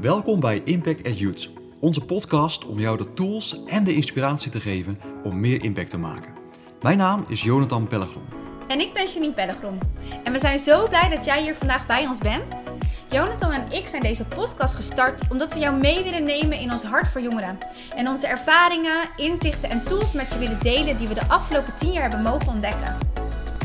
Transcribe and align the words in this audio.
Welkom 0.00 0.40
bij 0.40 0.62
Impact 0.64 1.06
at 1.06 1.18
Youth, 1.18 1.50
onze 1.80 2.04
podcast 2.04 2.66
om 2.66 2.78
jou 2.78 2.96
de 2.98 3.12
tools 3.12 3.64
en 3.66 3.84
de 3.84 3.94
inspiratie 3.94 4.50
te 4.50 4.60
geven 4.60 4.98
om 5.24 5.40
meer 5.40 5.62
impact 5.62 5.90
te 5.90 5.98
maken. 5.98 6.32
Mijn 6.80 6.98
naam 6.98 7.24
is 7.28 7.42
Jonathan 7.42 7.86
Pellegrom. 7.86 8.22
En 8.68 8.80
ik 8.80 8.92
ben 8.92 9.06
Janine 9.06 9.32
Pellegrom. 9.32 9.78
En 10.24 10.32
we 10.32 10.38
zijn 10.38 10.58
zo 10.58 10.88
blij 10.88 11.08
dat 11.08 11.24
jij 11.24 11.42
hier 11.42 11.54
vandaag 11.54 11.86
bij 11.86 12.06
ons 12.06 12.18
bent. 12.18 12.62
Jonathan 13.10 13.52
en 13.52 13.72
ik 13.72 13.86
zijn 13.86 14.02
deze 14.02 14.24
podcast 14.24 14.74
gestart 14.74 15.22
omdat 15.30 15.52
we 15.52 15.58
jou 15.58 15.80
mee 15.80 16.02
willen 16.02 16.24
nemen 16.24 16.60
in 16.60 16.70
ons 16.70 16.82
hart 16.82 17.08
voor 17.08 17.20
jongeren. 17.20 17.58
En 17.96 18.08
onze 18.08 18.26
ervaringen, 18.26 19.08
inzichten 19.16 19.70
en 19.70 19.82
tools 19.84 20.12
met 20.12 20.32
je 20.32 20.38
willen 20.38 20.58
delen 20.62 20.96
die 20.96 21.08
we 21.08 21.14
de 21.14 21.28
afgelopen 21.28 21.74
tien 21.74 21.92
jaar 21.92 22.10
hebben 22.10 22.30
mogen 22.30 22.48
ontdekken. 22.48 22.96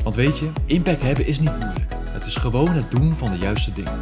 Want 0.04 0.16
weet 0.16 0.38
je, 0.38 0.52
impact 0.66 1.02
hebben 1.02 1.28
is 1.28 1.40
niet 1.40 1.60
moeilijk. 1.60 1.94
Het 2.12 2.26
is 2.26 2.36
gewoon 2.36 2.70
het 2.70 2.92
doen 2.92 3.16
van 3.16 3.32
de 3.32 3.38
juiste 3.38 3.74
dingen. 3.74 4.00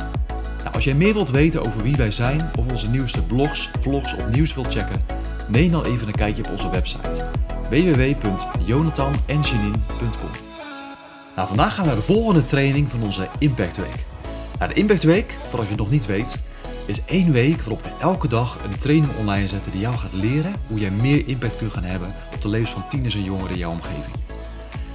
Als 0.73 0.83
jij 0.83 0.93
meer 0.93 1.13
wilt 1.13 1.29
weten 1.29 1.65
over 1.65 1.81
wie 1.81 1.95
wij 1.95 2.11
zijn 2.11 2.51
of 2.59 2.67
onze 2.67 2.89
nieuwste 2.89 3.21
blogs, 3.21 3.69
vlogs 3.79 4.15
of 4.15 4.29
nieuws 4.29 4.53
wilt 4.53 4.73
checken, 4.73 5.01
neem 5.47 5.71
dan 5.71 5.85
even 5.85 6.07
een 6.07 6.15
kijkje 6.15 6.43
op 6.43 6.51
onze 6.51 6.69
website 6.69 7.29
www.jonathanenjanine.com. 7.69 10.29
Nou, 11.35 11.47
vandaag 11.47 11.73
gaan 11.73 11.83
we 11.83 11.89
naar 11.89 11.99
de 11.99 12.05
volgende 12.05 12.45
training 12.45 12.91
van 12.91 13.03
onze 13.03 13.27
Impact 13.39 13.77
Week. 13.77 14.05
Nou, 14.59 14.73
de 14.73 14.79
Impact 14.79 15.03
Week, 15.03 15.37
voor 15.49 15.59
als 15.59 15.67
je 15.67 15.73
het 15.73 15.81
nog 15.81 15.89
niet 15.89 16.05
weet, 16.05 16.39
is 16.85 17.01
één 17.05 17.31
week 17.31 17.57
waarop 17.57 17.83
we 17.83 17.89
elke 17.99 18.27
dag 18.27 18.57
een 18.63 18.77
training 18.77 19.11
online 19.19 19.47
zetten 19.47 19.71
die 19.71 19.81
jou 19.81 19.95
gaat 19.95 20.13
leren 20.13 20.53
hoe 20.67 20.79
jij 20.79 20.91
meer 20.91 21.27
impact 21.27 21.57
kunt 21.57 21.73
gaan 21.73 21.83
hebben 21.83 22.15
op 22.33 22.41
de 22.41 22.49
levens 22.49 22.71
van 22.71 22.87
tieners 22.89 23.15
en 23.15 23.23
jongeren 23.23 23.51
in 23.51 23.57
jouw 23.57 23.71
omgeving. 23.71 24.15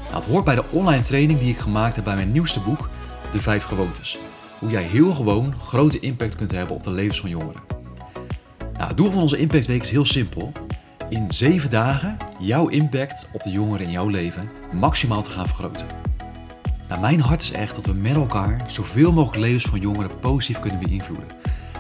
Nou, 0.05 0.15
het 0.15 0.27
hoort 0.27 0.45
bij 0.45 0.55
de 0.55 0.65
online 0.73 1.03
training 1.03 1.39
die 1.39 1.51
ik 1.51 1.59
gemaakt 1.59 1.95
heb 1.95 2.05
bij 2.05 2.15
mijn 2.15 2.33
nieuwste 2.33 2.61
boek, 2.61 2.89
De 3.33 3.41
Vijf 3.41 3.65
Gewoontes. 3.65 4.19
Hoe 4.59 4.71
jij 4.71 4.83
heel 4.83 5.13
gewoon 5.13 5.55
grote 5.61 6.01
impact 6.01 6.35
kunt 6.35 6.51
hebben 6.51 6.77
op 6.77 6.83
de 6.83 6.91
levens 6.91 7.21
van 7.21 7.31
jongeren. 7.31 7.63
Nou, 8.73 8.89
het 8.89 8.97
doel 8.97 9.11
van 9.11 9.23
onze 9.23 9.39
Impact 9.39 9.67
Week 9.67 9.83
is 9.83 9.91
heel 9.91 10.07
simpel. 10.07 10.53
In 11.09 11.33
zeven 11.33 11.71
dagen 11.71 12.17
jouw 12.39 12.69
impact 12.69 13.29
op 13.33 13.43
de 13.43 13.51
jongeren 13.51 13.87
in 13.87 13.93
jouw 13.93 14.09
leven 14.09 14.51
maximaal 14.73 15.23
te 15.23 15.31
gaan 15.31 15.47
vergroten. 15.47 15.87
Nou, 16.89 17.01
mijn 17.01 17.21
hart 17.21 17.43
is 17.43 17.53
echt 17.53 17.75
dat 17.75 17.87
we 17.87 17.93
met 17.93 18.15
elkaar 18.15 18.65
zoveel 18.67 19.13
mogelijk 19.13 19.45
levens 19.45 19.65
van 19.65 19.81
jongeren 19.81 20.19
positief 20.19 20.61
kunnen 20.61 20.81
beïnvloeden. 20.81 21.29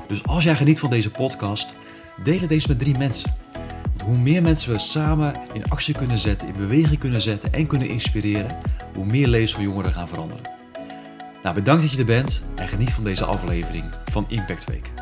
Dus 0.08 0.24
als 0.24 0.44
jij 0.44 0.56
geniet 0.56 0.78
van 0.78 0.90
deze 0.90 1.10
podcast, 1.10 1.74
deel 2.22 2.46
deze 2.48 2.68
met 2.68 2.78
drie 2.78 2.98
mensen. 2.98 3.34
Want 3.82 4.00
hoe 4.00 4.18
meer 4.18 4.42
mensen 4.42 4.72
we 4.72 4.78
samen 4.78 5.34
in 5.52 5.70
actie 5.70 5.94
kunnen 5.94 6.18
zetten, 6.18 6.48
in 6.48 6.56
beweging 6.56 6.98
kunnen 6.98 7.20
zetten 7.20 7.52
en 7.52 7.66
kunnen 7.66 7.88
inspireren, 7.88 8.56
hoe 8.94 9.06
meer 9.06 9.28
levens 9.28 9.54
van 9.54 9.62
jongeren 9.62 9.92
gaan 9.92 10.08
veranderen. 10.08 10.57
Nou, 11.42 11.54
bedankt 11.54 11.82
dat 11.82 11.92
je 11.92 11.98
er 11.98 12.04
bent 12.04 12.44
en 12.54 12.68
geniet 12.68 12.92
van 12.92 13.04
deze 13.04 13.24
aflevering 13.24 13.84
van 14.04 14.24
Impact 14.28 14.64
Week. 14.64 14.92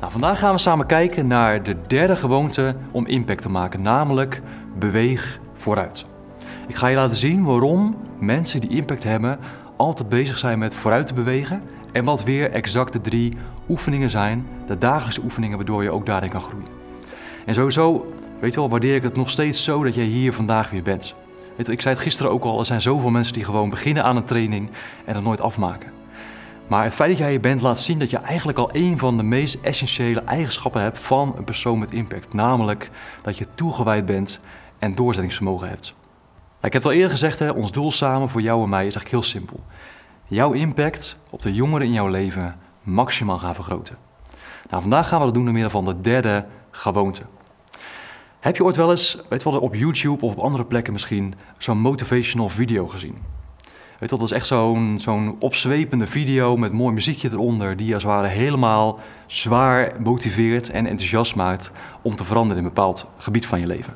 Nou, 0.00 0.12
vandaag 0.12 0.38
gaan 0.38 0.52
we 0.52 0.58
samen 0.58 0.86
kijken 0.86 1.26
naar 1.26 1.62
de 1.62 1.76
derde 1.86 2.16
gewoonte 2.16 2.76
om 2.90 3.06
impact 3.06 3.42
te 3.42 3.48
maken, 3.48 3.82
namelijk 3.82 4.42
beweeg 4.78 5.40
vooruit. 5.54 6.04
Ik 6.68 6.76
ga 6.76 6.86
je 6.86 6.96
laten 6.96 7.16
zien 7.16 7.44
waarom 7.44 7.96
mensen 8.18 8.60
die 8.60 8.70
impact 8.70 9.02
hebben 9.02 9.38
altijd 9.76 10.08
bezig 10.08 10.38
zijn 10.38 10.58
met 10.58 10.74
vooruit 10.74 11.06
te 11.06 11.14
bewegen 11.14 11.62
en 11.92 12.04
wat 12.04 12.24
weer 12.24 12.50
exact 12.50 12.92
de 12.92 13.00
drie 13.00 13.36
oefeningen 13.68 14.10
zijn, 14.10 14.46
de 14.66 14.78
dagelijkse 14.78 15.22
oefeningen 15.24 15.56
waardoor 15.56 15.82
je 15.82 15.90
ook 15.90 16.06
daarin 16.06 16.30
kan 16.30 16.40
groeien. 16.40 16.68
En 17.46 17.54
sowieso, 17.54 18.12
weet 18.40 18.54
je 18.54 18.60
wel, 18.60 18.68
waardeer 18.68 18.94
ik 18.94 19.02
het 19.02 19.16
nog 19.16 19.30
steeds 19.30 19.64
zo 19.64 19.84
dat 19.84 19.94
jij 19.94 20.04
hier 20.04 20.32
vandaag 20.32 20.70
weer 20.70 20.82
bent. 20.82 21.14
Je, 21.56 21.72
ik 21.72 21.80
zei 21.80 21.94
het 21.94 22.02
gisteren 22.02 22.32
ook 22.32 22.44
al, 22.44 22.58
er 22.58 22.66
zijn 22.66 22.80
zoveel 22.80 23.10
mensen 23.10 23.32
die 23.32 23.44
gewoon 23.44 23.70
beginnen 23.70 24.04
aan 24.04 24.16
een 24.16 24.24
training 24.24 24.70
en 25.04 25.14
het 25.14 25.24
nooit 25.24 25.40
afmaken. 25.40 25.92
Maar 26.66 26.84
het 26.84 26.94
feit 26.94 27.10
dat 27.10 27.18
jij 27.18 27.30
hier 27.30 27.40
bent 27.40 27.60
laat 27.60 27.80
zien 27.80 27.98
dat 27.98 28.10
je 28.10 28.16
eigenlijk 28.16 28.58
al 28.58 28.68
een 28.72 28.98
van 28.98 29.16
de 29.16 29.22
meest 29.22 29.58
essentiële 29.62 30.22
eigenschappen 30.22 30.82
hebt 30.82 30.98
van 30.98 31.34
een 31.36 31.44
persoon 31.44 31.78
met 31.78 31.92
impact. 31.92 32.32
Namelijk 32.32 32.90
dat 33.22 33.38
je 33.38 33.46
toegewijd 33.54 34.06
bent 34.06 34.40
en 34.78 34.94
doorzettingsvermogen 34.94 35.68
hebt. 35.68 35.94
Ik 36.62 36.72
heb 36.72 36.82
het 36.82 36.84
al 36.84 36.92
eerder 36.92 37.10
gezegd, 37.10 37.38
hè, 37.38 37.50
ons 37.50 37.72
doel 37.72 37.92
samen 37.92 38.28
voor 38.28 38.40
jou 38.40 38.62
en 38.62 38.68
mij 38.68 38.86
is 38.86 38.94
eigenlijk 38.94 39.10
heel 39.10 39.22
simpel. 39.22 39.60
Jouw 40.26 40.52
impact 40.52 41.16
op 41.30 41.42
de 41.42 41.52
jongeren 41.52 41.86
in 41.86 41.92
jouw 41.92 42.08
leven 42.08 42.56
maximaal 42.82 43.38
gaan 43.38 43.54
vergroten. 43.54 43.96
Nou, 44.70 44.82
vandaag 44.82 45.08
gaan 45.08 45.18
we 45.18 45.24
dat 45.24 45.34
doen 45.34 45.44
door 45.44 45.52
middel 45.52 45.70
van 45.70 45.84
de 45.84 46.00
derde 46.00 46.46
gewoonte. 46.70 47.22
Heb 48.40 48.56
je 48.56 48.64
ooit 48.64 48.76
wel 48.76 48.90
eens, 48.90 49.18
weet 49.28 49.42
wel, 49.42 49.58
op 49.58 49.74
YouTube 49.74 50.24
of 50.24 50.32
op 50.32 50.38
andere 50.38 50.64
plekken 50.64 50.92
misschien, 50.92 51.34
zo'n 51.58 51.78
motivational 51.78 52.48
video 52.48 52.86
gezien? 52.88 53.18
Weet 53.98 54.10
wel, 54.10 54.18
dat 54.18 54.30
is 54.30 54.34
echt 54.34 54.46
zo'n 54.46 54.98
zo'n 54.98 55.36
opzwepende 55.38 56.06
video 56.06 56.56
met 56.56 56.72
mooi 56.72 56.94
muziekje 56.94 57.28
eronder, 57.32 57.76
die 57.76 57.94
als 57.94 58.02
het 58.02 58.12
ware 58.12 58.26
helemaal 58.26 58.98
zwaar 59.26 59.92
motiveert 59.98 60.70
en 60.70 60.86
enthousiast 60.86 61.34
maakt 61.34 61.70
om 62.02 62.16
te 62.16 62.24
veranderen 62.24 62.58
in 62.58 62.64
een 62.68 62.74
bepaald 62.74 63.06
gebied 63.18 63.46
van 63.46 63.60
je 63.60 63.66
leven. 63.66 63.94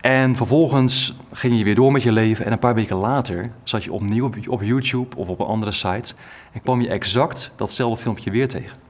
En 0.00 0.36
vervolgens 0.36 1.14
ging 1.32 1.58
je 1.58 1.64
weer 1.64 1.74
door 1.74 1.92
met 1.92 2.02
je 2.02 2.12
leven 2.12 2.44
en 2.44 2.52
een 2.52 2.58
paar 2.58 2.74
weken 2.74 2.96
later 2.96 3.50
zat 3.62 3.84
je 3.84 3.92
opnieuw 3.92 4.26
op, 4.26 4.36
op 4.48 4.62
YouTube 4.62 5.16
of 5.16 5.28
op 5.28 5.40
een 5.40 5.46
andere 5.46 5.72
site 5.72 6.14
en 6.52 6.62
kwam 6.62 6.80
je 6.80 6.88
exact 6.88 7.52
datzelfde 7.56 8.02
filmpje 8.02 8.30
weer 8.30 8.48
tegen. 8.48 8.83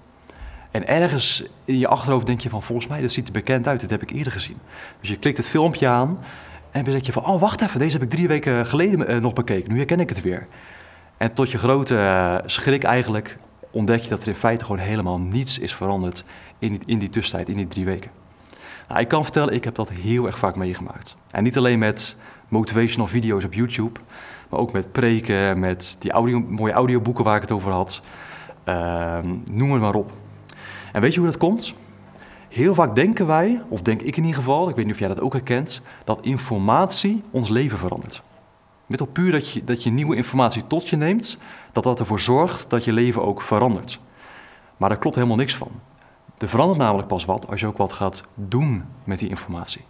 En 0.74 0.86
ergens 0.86 1.44
in 1.64 1.78
je 1.78 1.88
achterhoofd 1.88 2.26
denk 2.26 2.40
je 2.40 2.48
van 2.48 2.62
volgens 2.62 2.86
mij, 2.86 3.00
dat 3.00 3.12
ziet 3.12 3.26
er 3.26 3.32
bekend 3.32 3.68
uit, 3.68 3.80
dit 3.80 3.90
heb 3.90 4.02
ik 4.02 4.10
eerder 4.10 4.32
gezien. 4.32 4.58
Dus 5.00 5.08
je 5.08 5.16
klikt 5.16 5.36
het 5.36 5.48
filmpje 5.48 5.88
aan 5.88 6.18
en 6.70 6.84
dan 6.84 6.92
denk 6.92 7.04
je 7.04 7.12
van, 7.12 7.26
oh 7.26 7.40
wacht 7.40 7.62
even, 7.62 7.78
deze 7.78 7.92
heb 7.92 8.02
ik 8.02 8.10
drie 8.10 8.28
weken 8.28 8.66
geleden 8.66 9.06
eh, 9.06 9.20
nog 9.20 9.32
bekeken, 9.32 9.72
nu 9.72 9.76
herken 9.76 10.00
ik 10.00 10.08
het 10.08 10.20
weer. 10.20 10.46
En 11.16 11.32
tot 11.32 11.50
je 11.50 11.58
grote 11.58 11.96
eh, 11.96 12.36
schrik 12.46 12.82
eigenlijk 12.82 13.36
ontdek 13.70 14.00
je 14.00 14.08
dat 14.08 14.22
er 14.22 14.28
in 14.28 14.34
feite 14.34 14.64
gewoon 14.64 14.80
helemaal 14.80 15.18
niets 15.18 15.58
is 15.58 15.74
veranderd 15.74 16.24
in 16.58 16.70
die, 16.70 16.80
in 16.86 16.98
die 16.98 17.08
tussentijd, 17.08 17.48
in 17.48 17.56
die 17.56 17.68
drie 17.68 17.84
weken. 17.84 18.10
Nou, 18.88 19.00
ik 19.00 19.08
kan 19.08 19.22
vertellen, 19.22 19.54
ik 19.54 19.64
heb 19.64 19.74
dat 19.74 19.90
heel 19.90 20.26
erg 20.26 20.38
vaak 20.38 20.56
meegemaakt. 20.56 21.16
En 21.30 21.42
niet 21.42 21.56
alleen 21.56 21.78
met 21.78 22.16
motivational 22.48 23.06
video's 23.06 23.44
op 23.44 23.54
YouTube, 23.54 24.00
maar 24.48 24.60
ook 24.60 24.72
met 24.72 24.92
preken, 24.92 25.58
met 25.58 25.96
die 25.98 26.10
audio, 26.10 26.40
mooie 26.40 26.72
audioboeken 26.72 27.24
waar 27.24 27.36
ik 27.36 27.42
het 27.42 27.52
over 27.52 27.72
had. 27.72 28.02
Ehm, 28.64 29.34
noem 29.52 29.72
het 29.72 29.80
maar 29.80 29.94
op. 29.94 30.12
En 30.94 31.00
weet 31.00 31.14
je 31.14 31.20
hoe 31.20 31.28
dat 31.28 31.38
komt? 31.38 31.74
Heel 32.48 32.74
vaak 32.74 32.94
denken 32.94 33.26
wij, 33.26 33.62
of 33.68 33.82
denk 33.82 34.00
ik 34.02 34.16
in 34.16 34.22
ieder 34.22 34.38
geval, 34.38 34.68
ik 34.68 34.74
weet 34.76 34.84
niet 34.84 34.94
of 34.94 35.00
jij 35.00 35.08
dat 35.08 35.20
ook 35.20 35.32
herkent, 35.32 35.80
dat 36.04 36.24
informatie 36.24 37.22
ons 37.30 37.48
leven 37.48 37.78
verandert. 37.78 38.22
Met 38.86 39.00
al 39.00 39.06
puur 39.06 39.32
dat 39.32 39.50
je, 39.50 39.64
dat 39.64 39.82
je 39.82 39.90
nieuwe 39.90 40.16
informatie 40.16 40.66
tot 40.66 40.88
je 40.88 40.96
neemt, 40.96 41.38
dat 41.72 41.84
dat 41.84 42.00
ervoor 42.00 42.20
zorgt 42.20 42.70
dat 42.70 42.84
je 42.84 42.92
leven 42.92 43.22
ook 43.22 43.40
verandert. 43.40 44.00
Maar 44.76 44.88
daar 44.88 44.98
klopt 44.98 45.16
helemaal 45.16 45.36
niks 45.36 45.56
van. 45.56 45.70
Er 46.38 46.48
verandert 46.48 46.78
namelijk 46.78 47.08
pas 47.08 47.24
wat 47.24 47.48
als 47.48 47.60
je 47.60 47.66
ook 47.66 47.76
wat 47.76 47.92
gaat 47.92 48.24
doen 48.34 48.84
met 49.04 49.18
die 49.18 49.28
informatie. 49.28 49.84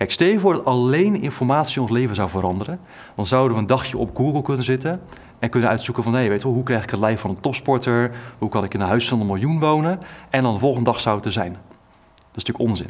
Kijk, 0.00 0.12
stel 0.12 0.28
je 0.28 0.40
voor 0.40 0.54
dat 0.54 0.64
alleen 0.64 1.22
informatie 1.22 1.80
ons 1.80 1.90
leven 1.90 2.14
zou 2.14 2.28
veranderen, 2.28 2.80
dan 3.14 3.26
zouden 3.26 3.54
we 3.54 3.62
een 3.62 3.66
dagje 3.66 3.98
op 3.98 4.16
Google 4.16 4.42
kunnen 4.42 4.64
zitten 4.64 5.00
en 5.38 5.50
kunnen 5.50 5.68
uitzoeken 5.68 6.02
van, 6.02 6.14
hé, 6.14 6.28
weet 6.28 6.42
wel, 6.42 6.52
hoe 6.52 6.62
krijg 6.62 6.82
ik 6.82 6.90
het 6.90 7.00
lijf 7.00 7.20
van 7.20 7.30
een 7.30 7.40
topsporter? 7.40 8.12
Hoe 8.38 8.48
kan 8.48 8.64
ik 8.64 8.74
in 8.74 8.80
een 8.80 8.86
huis 8.86 9.08
van 9.08 9.20
een 9.20 9.26
miljoen 9.26 9.60
wonen? 9.60 10.00
En 10.30 10.42
dan 10.42 10.52
de 10.52 10.60
volgende 10.60 10.90
dag 10.90 11.00
zou 11.00 11.16
het 11.16 11.24
er 11.24 11.32
zijn. 11.32 11.52
Dat 11.52 12.36
is 12.36 12.44
natuurlijk 12.44 12.68
onzin. 12.68 12.88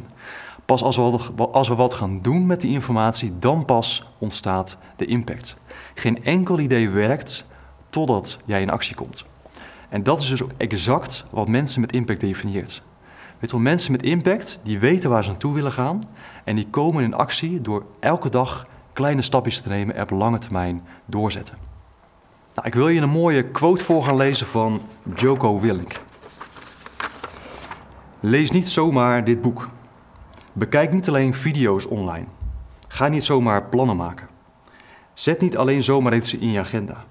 Pas 0.65 0.83
als 0.83 0.95
we, 0.95 1.19
wat, 1.35 1.53
als 1.53 1.67
we 1.67 1.75
wat 1.75 1.93
gaan 1.93 2.21
doen 2.21 2.45
met 2.45 2.61
die 2.61 2.71
informatie, 2.71 3.33
dan 3.39 3.65
pas 3.65 4.03
ontstaat 4.17 4.77
de 4.95 5.05
impact. 5.05 5.55
Geen 5.93 6.23
enkel 6.23 6.59
idee 6.59 6.89
werkt 6.89 7.45
totdat 7.89 8.37
jij 8.45 8.61
in 8.61 8.69
actie 8.69 8.95
komt. 8.95 9.25
En 9.89 10.03
dat 10.03 10.21
is 10.21 10.27
dus 10.27 10.41
exact 10.57 11.25
wat 11.29 11.47
mensen 11.47 11.81
met 11.81 11.91
impact 11.91 12.19
definieert. 12.19 12.83
Weet 13.41 13.51
je 13.51 13.59
mensen 13.59 13.91
met 13.91 14.03
impact, 14.03 14.59
die 14.63 14.79
weten 14.79 15.09
waar 15.09 15.23
ze 15.23 15.29
naartoe 15.29 15.53
willen 15.53 15.71
gaan 15.71 16.03
en 16.43 16.55
die 16.55 16.67
komen 16.69 17.03
in 17.03 17.13
actie 17.13 17.61
door 17.61 17.85
elke 17.99 18.29
dag 18.29 18.67
kleine 18.93 19.21
stapjes 19.21 19.59
te 19.59 19.69
nemen 19.69 19.95
en 19.95 20.01
op 20.01 20.09
lange 20.09 20.39
termijn 20.39 20.81
doorzetten. 21.05 21.57
Nou, 22.55 22.67
ik 22.67 22.73
wil 22.73 22.87
je 22.87 23.01
een 23.01 23.09
mooie 23.09 23.43
quote 23.43 23.83
voor 23.83 24.03
gaan 24.03 24.15
lezen 24.15 24.47
van 24.47 24.81
Joko 25.15 25.59
Willink. 25.59 26.01
Lees 28.19 28.51
niet 28.51 28.69
zomaar 28.69 29.23
dit 29.23 29.41
boek. 29.41 29.69
Bekijk 30.53 30.91
niet 30.91 31.07
alleen 31.07 31.33
video's 31.33 31.89
online. 31.89 32.25
Ga 32.87 33.07
niet 33.07 33.23
zomaar 33.23 33.63
plannen 33.63 33.95
maken. 33.95 34.27
Zet 35.13 35.41
niet 35.41 35.57
alleen 35.57 35.83
zomaar 35.83 36.15
iets 36.15 36.33
in 36.33 36.51
je 36.51 36.59
agenda. 36.59 37.03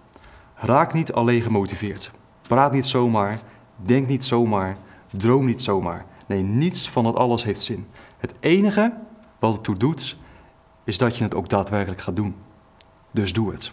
Raak 0.55 0.93
niet 0.93 1.13
alleen 1.13 1.43
gemotiveerd. 1.43 2.11
Praat 2.43 2.73
niet 2.73 2.87
zomaar. 2.87 3.39
Denk 3.77 4.07
niet 4.07 4.25
zomaar. 4.25 4.77
Droom 5.11 5.47
niet 5.47 5.63
zomaar. 5.63 6.05
Nee, 6.31 6.43
niets 6.43 6.89
van 6.89 7.05
dat 7.05 7.17
alles 7.17 7.45
heeft 7.45 7.63
zin. 7.63 7.87
Het 8.19 8.35
enige 8.41 8.93
wat 9.39 9.53
het 9.53 9.63
toe 9.63 9.77
doet, 9.77 10.17
is 10.85 10.99
dat 10.99 11.17
je 11.17 11.25
het 11.25 11.35
ook 11.35 11.49
daadwerkelijk 11.49 12.01
gaat 12.01 12.17
doen. 12.17 12.35
Dus 13.11 13.33
doe 13.33 13.53
het. 13.53 13.73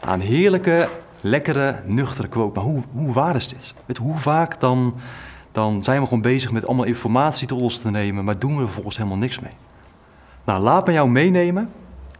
Een 0.00 0.20
heerlijke, 0.20 0.88
lekkere, 1.20 1.82
nuchtere 1.86 2.28
quote. 2.28 2.58
Maar 2.60 2.68
hoe, 2.68 2.82
hoe 2.92 3.12
waar 3.12 3.36
is 3.36 3.48
dit? 3.48 3.74
Weet, 3.86 3.96
hoe 3.96 4.18
vaak 4.18 4.60
dan, 4.60 4.94
dan 5.52 5.82
zijn 5.82 6.00
we 6.00 6.06
gewoon 6.06 6.22
bezig 6.22 6.52
met 6.52 6.66
allemaal 6.66 6.84
informatie 6.84 7.46
tot 7.46 7.60
ons 7.60 7.78
te 7.78 7.90
nemen, 7.90 8.24
maar 8.24 8.38
doen 8.38 8.54
we 8.54 8.58
er 8.58 8.64
vervolgens 8.64 8.96
helemaal 8.96 9.18
niks 9.18 9.40
mee? 9.40 9.52
Nou, 10.44 10.62
laat 10.62 10.86
me 10.86 10.92
jou 10.92 11.10
meenemen 11.10 11.70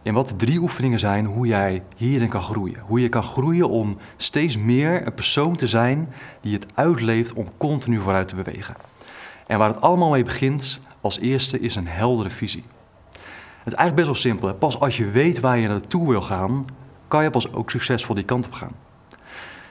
in 0.01 0.13
wat 0.13 0.27
de 0.27 0.35
drie 0.35 0.59
oefeningen 0.59 0.99
zijn 0.99 1.25
hoe 1.25 1.47
jij 1.47 1.83
hierin 1.95 2.29
kan 2.29 2.41
groeien. 2.41 2.79
Hoe 2.79 3.01
je 3.01 3.09
kan 3.09 3.23
groeien 3.23 3.69
om 3.69 3.97
steeds 4.17 4.57
meer 4.57 5.05
een 5.05 5.13
persoon 5.13 5.55
te 5.55 5.67
zijn 5.67 6.09
die 6.41 6.53
het 6.53 6.65
uitleeft 6.73 7.33
om 7.33 7.47
continu 7.57 7.99
vooruit 7.99 8.27
te 8.27 8.35
bewegen. 8.35 8.75
En 9.51 9.57
waar 9.57 9.69
het 9.69 9.81
allemaal 9.81 10.09
mee 10.09 10.23
begint, 10.23 10.79
als 11.01 11.19
eerste, 11.19 11.59
is 11.59 11.75
een 11.75 11.87
heldere 11.87 12.29
visie. 12.29 12.63
Het 13.63 13.73
is 13.73 13.73
eigenlijk 13.73 13.95
best 13.95 14.07
wel 14.07 14.15
simpel. 14.15 14.53
Pas 14.53 14.79
als 14.79 14.97
je 14.97 15.09
weet 15.09 15.39
waar 15.39 15.59
je 15.59 15.67
naartoe 15.67 16.09
wil 16.09 16.21
gaan, 16.21 16.65
kan 17.07 17.23
je 17.23 17.29
pas 17.29 17.53
ook 17.53 17.69
succesvol 17.69 18.15
die 18.15 18.23
kant 18.23 18.45
op 18.45 18.53
gaan. 18.53 18.71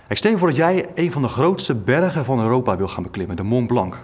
Ik 0.09 0.17
stel 0.17 0.31
je 0.31 0.39
voor 0.39 0.49
dat 0.49 0.57
jij 0.57 0.89
een 0.95 1.13
van 1.13 1.23
de 1.23 1.29
grootste 1.29 1.75
bergen 1.75 2.25
van 2.25 2.41
Europa 2.41 2.77
wil 2.77 2.89
gaan 2.89 3.03
beklimmen, 3.03 3.37
de 3.37 3.43
Mont 3.43 3.67
Blanc. 3.67 4.01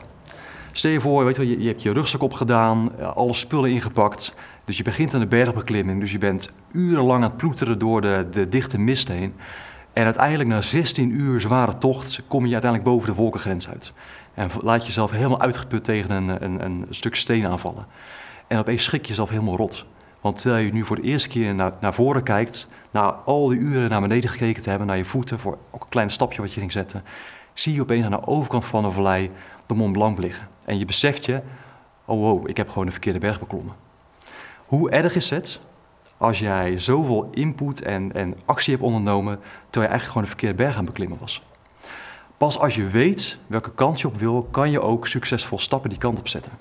Stel 0.72 0.90
je 0.90 1.00
voor, 1.00 1.42
je, 1.42 1.62
je 1.62 1.68
hebt 1.68 1.82
je 1.82 1.92
rugzak 1.92 2.22
opgedaan, 2.22 2.98
alle 3.14 3.34
spullen 3.34 3.70
ingepakt. 3.70 4.34
Dus 4.64 4.76
je 4.76 4.82
begint 4.82 5.14
aan 5.14 5.20
de 5.20 5.26
bergbeklimming. 5.26 6.00
Dus 6.00 6.12
je 6.12 6.18
bent 6.18 6.50
urenlang 6.72 7.22
aan 7.22 7.30
het 7.30 7.36
ploeteren 7.36 7.78
door 7.78 8.00
de, 8.00 8.26
de 8.30 8.48
dichte 8.48 8.78
mist 8.78 9.08
heen. 9.08 9.34
En 9.92 10.04
uiteindelijk 10.04 10.48
na 10.48 10.60
16 10.60 11.10
uur 11.10 11.40
zware 11.40 11.78
tocht 11.78 12.22
kom 12.28 12.46
je 12.46 12.52
uiteindelijk 12.52 12.90
boven 12.90 13.08
de 13.08 13.20
wolkengrens 13.20 13.68
uit. 13.68 13.92
En 14.36 14.50
laat 14.62 14.86
jezelf 14.86 15.10
helemaal 15.10 15.40
uitgeput 15.40 15.84
tegen 15.84 16.10
een, 16.10 16.44
een, 16.44 16.64
een 16.64 16.86
stuk 16.90 17.14
steen 17.14 17.46
aanvallen. 17.46 17.86
En 18.46 18.58
opeens 18.58 18.84
schrik 18.84 19.02
je 19.02 19.08
jezelf 19.08 19.30
helemaal 19.30 19.56
rot. 19.56 19.86
Want 20.20 20.38
terwijl 20.38 20.64
je 20.64 20.72
nu 20.72 20.84
voor 20.84 20.96
de 20.96 21.02
eerste 21.02 21.28
keer 21.28 21.54
naar, 21.54 21.72
naar 21.80 21.94
voren 21.94 22.22
kijkt, 22.22 22.68
na 22.90 23.10
al 23.10 23.48
die 23.48 23.58
uren 23.58 23.90
naar 23.90 24.00
beneden 24.00 24.30
gekeken 24.30 24.62
te 24.62 24.68
hebben, 24.68 24.86
naar 24.86 24.96
je 24.96 25.04
voeten, 25.04 25.38
voor 25.38 25.58
ook 25.70 25.82
een 25.82 25.88
klein 25.88 26.10
stapje 26.10 26.40
wat 26.40 26.52
je 26.52 26.60
ging 26.60 26.72
zetten, 26.72 27.04
zie 27.52 27.74
je 27.74 27.80
opeens 27.80 28.04
aan 28.04 28.10
de 28.10 28.26
overkant 28.26 28.64
van 28.64 28.82
de 28.82 28.90
vallei 28.90 29.30
de 29.66 29.74
Mont 29.74 29.92
Blanc 29.92 30.18
liggen. 30.18 30.48
En 30.64 30.78
je 30.78 30.84
beseft 30.84 31.24
je, 31.24 31.42
oh 32.04 32.20
wow, 32.20 32.48
ik 32.48 32.56
heb 32.56 32.68
gewoon 32.68 32.86
een 32.86 32.92
verkeerde 32.92 33.18
berg 33.18 33.38
beklommen. 33.38 33.74
Hoe 34.66 34.90
erg 34.90 35.14
is 35.14 35.30
het 35.30 35.60
als 36.16 36.38
jij 36.38 36.78
zoveel 36.78 37.28
input 37.30 37.82
en, 37.82 38.12
en 38.12 38.34
actie 38.44 38.72
hebt 38.72 38.84
ondernomen, 38.84 39.34
terwijl 39.34 39.52
je 39.72 39.80
eigenlijk 39.80 40.06
gewoon 40.06 40.22
een 40.22 40.28
verkeerde 40.28 40.56
berg 40.56 40.76
aan 40.76 40.84
beklimmen 40.84 41.18
was? 41.18 41.42
Pas 42.36 42.58
als 42.58 42.74
je 42.74 42.86
weet 42.86 43.38
welke 43.46 43.72
kant 43.74 44.00
je 44.00 44.06
op 44.06 44.18
wil, 44.18 44.48
kan 44.50 44.70
je 44.70 44.80
ook 44.80 45.06
succesvol 45.06 45.58
stappen 45.58 45.90
die 45.90 45.98
kant 45.98 46.18
op 46.18 46.28
zetten. 46.28 46.52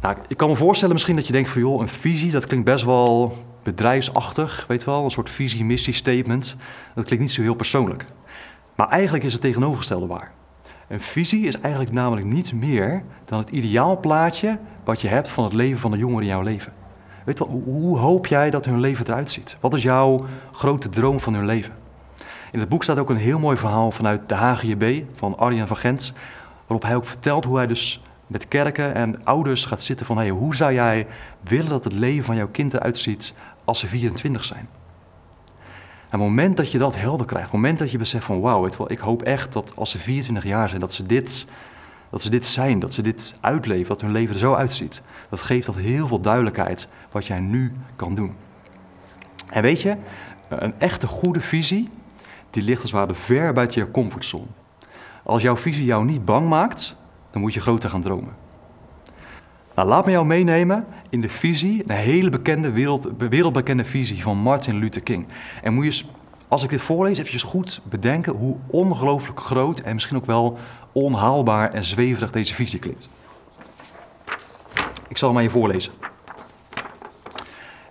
Nou, 0.00 0.16
ik 0.28 0.36
kan 0.36 0.48
me 0.48 0.56
voorstellen 0.56 0.94
misschien 0.94 1.16
dat 1.16 1.26
je 1.26 1.32
denkt 1.32 1.48
van 1.48 1.60
joh, 1.60 1.80
een 1.80 1.88
visie, 1.88 2.30
dat 2.30 2.46
klinkt 2.46 2.66
best 2.66 2.84
wel 2.84 3.36
bedrijfsachtig, 3.62 4.64
weet 4.68 4.84
wel, 4.84 5.04
een 5.04 5.10
soort 5.10 5.30
visie, 5.30 5.64
missie, 5.64 5.94
statement. 5.94 6.56
Dat 6.94 7.04
klinkt 7.04 7.24
niet 7.24 7.34
zo 7.34 7.42
heel 7.42 7.54
persoonlijk. 7.54 8.06
Maar 8.74 8.88
eigenlijk 8.88 9.24
is 9.24 9.32
het 9.32 9.42
tegenovergestelde 9.42 10.06
waar. 10.06 10.32
Een 10.88 11.00
visie 11.00 11.46
is 11.46 11.60
eigenlijk 11.60 11.92
namelijk 11.92 12.26
niets 12.26 12.52
meer 12.52 13.02
dan 13.24 13.38
het 13.38 13.50
ideaalplaatje 13.50 14.58
wat 14.84 15.00
je 15.00 15.08
hebt 15.08 15.28
van 15.28 15.44
het 15.44 15.52
leven 15.52 15.80
van 15.80 15.90
de 15.90 15.98
jongeren 15.98 16.22
in 16.22 16.28
jouw 16.28 16.42
leven. 16.42 16.72
Weet 17.24 17.38
wel, 17.38 17.62
hoe 17.64 17.98
hoop 17.98 18.26
jij 18.26 18.50
dat 18.50 18.64
hun 18.64 18.80
leven 18.80 19.06
eruit 19.06 19.30
ziet? 19.30 19.56
Wat 19.60 19.74
is 19.74 19.82
jouw 19.82 20.26
grote 20.52 20.88
droom 20.88 21.20
van 21.20 21.34
hun 21.34 21.46
leven? 21.46 21.74
In 22.52 22.60
het 22.60 22.68
boek 22.68 22.82
staat 22.82 22.98
ook 22.98 23.10
een 23.10 23.16
heel 23.16 23.38
mooi 23.38 23.56
verhaal 23.56 23.90
vanuit 23.90 24.28
de 24.28 24.34
HGB 24.34 25.02
van 25.14 25.38
Arjen 25.38 25.68
van 25.68 25.76
Gent, 25.76 26.12
waarop 26.66 26.82
hij 26.82 26.96
ook 26.96 27.06
vertelt 27.06 27.44
hoe 27.44 27.56
hij 27.56 27.66
dus 27.66 28.02
met 28.26 28.48
kerken 28.48 28.94
en 28.94 29.24
ouders 29.24 29.64
gaat 29.64 29.82
zitten 29.82 30.06
van 30.06 30.16
hey, 30.16 30.28
hoe 30.28 30.56
zou 30.56 30.72
jij 30.72 31.06
willen 31.40 31.68
dat 31.68 31.84
het 31.84 31.92
leven 31.92 32.24
van 32.24 32.36
jouw 32.36 32.48
kind 32.48 32.74
eruit 32.74 32.98
ziet 32.98 33.34
als 33.64 33.78
ze 33.78 33.86
24 33.86 34.44
zijn? 34.44 34.68
En 36.10 36.18
het 36.18 36.28
moment 36.28 36.56
dat 36.56 36.72
je 36.72 36.78
dat 36.78 36.96
helder 36.96 37.26
krijgt, 37.26 37.46
het 37.46 37.54
moment 37.54 37.78
dat 37.78 37.90
je 37.90 37.98
beseft 37.98 38.24
van 38.24 38.40
wauw, 38.40 38.66
ik 38.86 38.98
hoop 38.98 39.22
echt 39.22 39.52
dat 39.52 39.72
als 39.76 39.90
ze 39.90 39.98
24 39.98 40.50
jaar 40.50 40.68
zijn, 40.68 40.80
dat 40.80 40.94
ze 40.94 41.02
dit, 41.02 41.46
dat 42.10 42.22
ze 42.22 42.30
dit 42.30 42.46
zijn, 42.46 42.78
dat 42.78 42.94
ze 42.94 43.02
dit 43.02 43.34
uitleven, 43.40 43.88
dat 43.88 44.00
hun 44.00 44.12
leven 44.12 44.34
er 44.34 44.40
zo 44.40 44.54
uitziet. 44.54 45.02
Dat 45.30 45.40
geeft 45.40 45.66
dat 45.66 45.76
heel 45.76 46.06
veel 46.06 46.20
duidelijkheid 46.20 46.88
wat 47.10 47.26
jij 47.26 47.40
nu 47.40 47.72
kan 47.96 48.14
doen. 48.14 48.34
En 49.50 49.62
weet 49.62 49.82
je, 49.82 49.96
een 50.48 50.74
echte 50.78 51.06
goede 51.06 51.40
visie, 51.40 51.88
die 52.50 52.62
ligt 52.62 52.82
als 52.82 52.92
het 52.92 53.16
ver 53.18 53.52
buiten 53.52 53.80
je 53.80 53.90
comfortzone. 53.90 54.46
Als 55.24 55.42
jouw 55.42 55.56
visie 55.56 55.84
jou 55.84 56.04
niet 56.04 56.24
bang 56.24 56.48
maakt, 56.48 56.96
dan 57.30 57.40
moet 57.40 57.54
je 57.54 57.60
groter 57.60 57.90
gaan 57.90 58.02
dromen. 58.02 58.36
Nou, 59.74 59.88
laat 59.88 60.04
me 60.04 60.10
jou 60.10 60.26
meenemen 60.26 60.86
in 61.08 61.20
de 61.20 61.28
visie, 61.28 61.82
een 61.86 61.94
hele 61.94 62.30
bekende, 62.30 62.70
wereld, 62.70 63.08
wereldbekende 63.18 63.84
visie 63.84 64.22
van 64.22 64.36
Martin 64.36 64.78
Luther 64.78 65.02
King. 65.02 65.26
En 65.62 65.74
moet 65.74 65.96
je, 65.96 66.04
als 66.48 66.62
ik 66.62 66.70
dit 66.70 66.80
voorlees, 66.80 67.18
eventjes 67.18 67.42
goed 67.42 67.80
bedenken 67.84 68.32
hoe 68.32 68.56
ongelooflijk 68.66 69.40
groot 69.40 69.78
en 69.80 69.94
misschien 69.94 70.16
ook 70.16 70.26
wel 70.26 70.58
onhaalbaar 70.92 71.72
en 71.72 71.84
zweverig 71.84 72.30
deze 72.30 72.54
visie 72.54 72.78
klinkt. 72.78 73.08
Ik 75.08 75.18
zal 75.18 75.28
hem 75.28 75.38
aan 75.38 75.44
je 75.44 75.50
voorlezen. 75.50 75.92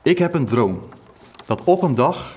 Ik 0.01 0.17
heb 0.17 0.33
een 0.33 0.45
droom 0.45 0.81
dat 1.45 1.63
op 1.63 1.81
een 1.81 1.95
dag 1.95 2.36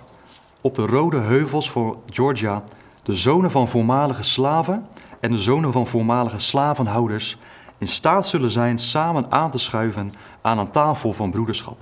op 0.60 0.74
de 0.74 0.86
rode 0.86 1.18
heuvels 1.18 1.70
van 1.70 1.96
Georgia 2.06 2.62
de 3.02 3.14
zonen 3.14 3.50
van 3.50 3.68
voormalige 3.68 4.22
slaven 4.22 4.86
en 5.20 5.30
de 5.30 5.38
zonen 5.38 5.72
van 5.72 5.86
voormalige 5.86 6.38
slavenhouders 6.38 7.38
in 7.78 7.88
staat 7.88 8.26
zullen 8.26 8.50
zijn 8.50 8.78
samen 8.78 9.30
aan 9.30 9.50
te 9.50 9.58
schuiven 9.58 10.12
aan 10.42 10.58
een 10.58 10.70
tafel 10.70 11.12
van 11.12 11.30
broederschap. 11.30 11.78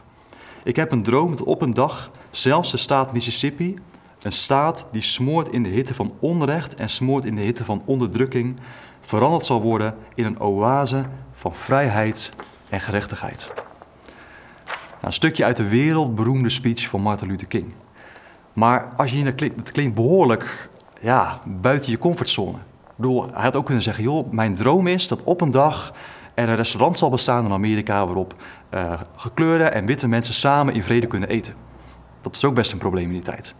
Ik 0.63 0.77
heb 0.77 0.93
een 0.93 1.03
droom 1.03 1.37
dat 1.37 1.47
op 1.47 1.63
een 1.63 1.75
dag 1.75 2.11
zelfs 2.31 2.71
de 2.71 2.77
staat 2.77 3.13
Mississippi, 3.13 3.75
een 4.23 4.33
staat 4.33 4.87
die 4.93 5.03
smoort 5.03 5.49
in 5.49 5.63
de 5.63 5.69
hitte 5.69 5.95
van 5.95 6.13
onrecht 6.19 6.75
en 6.75 6.89
smoort 6.89 7.25
in 7.25 7.35
de 7.35 7.43
hitte 7.43 7.65
van 7.65 7.83
onderdrukking, 7.85 8.57
veranderd 9.01 9.45
zal 9.45 9.63
worden 9.63 9.97
in 10.15 10.25
een 10.25 10.41
oase 10.41 11.05
van 11.33 11.55
vrijheid 11.55 12.33
en 12.69 12.81
gerechtigheid. 12.81 13.51
Nou, 14.67 15.07
een 15.07 15.13
stukje 15.13 15.45
uit 15.45 15.57
de 15.57 15.69
wereldberoemde 15.69 16.51
speech 16.51 16.89
van 16.89 17.01
Martin 17.01 17.29
Luther 17.29 17.47
King. 17.47 17.75
Maar 18.59 18.93
als 18.97 19.13
je 19.13 19.23
naar 19.23 19.33
klinkt, 19.33 19.57
het 19.57 19.71
klinkt 19.71 19.95
behoorlijk 19.95 20.69
ja, 21.01 21.41
buiten 21.45 21.91
je 21.91 21.99
comfortzone 21.99 22.59
bedoel, 22.99 23.27
hij 23.33 23.43
had 23.43 23.57
ook 23.57 23.65
kunnen 23.65 23.83
zeggen, 23.83 24.05
joh, 24.05 24.33
mijn 24.33 24.55
droom 24.55 24.87
is 24.87 25.09
dat 25.09 25.23
op 25.23 25.41
een 25.41 25.51
dag 25.51 25.93
er 26.35 26.49
een 26.49 26.57
restaurant 26.57 26.99
zal 26.99 27.11
bestaan 27.11 27.45
in 27.45 27.53
Amerika 27.53 28.07
waarop 28.07 28.35
uh, 28.75 28.93
gekleurde 29.17 29.65
en 29.65 29.87
witte 29.87 30.09
mensen 30.09 30.35
samen 30.35 30.75
in 30.75 30.83
vrede 30.83 31.07
kunnen 31.07 31.29
eten. 31.29 31.55
Dat 32.21 32.37
is 32.37 32.45
ook 32.45 32.55
best 32.55 32.73
een 32.73 32.79
probleem 32.79 33.07
in 33.07 33.13
die 33.13 33.23
tijd. 33.23 33.55